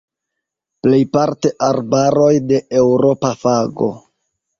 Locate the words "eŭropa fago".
2.81-3.91